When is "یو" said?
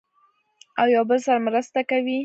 0.95-1.03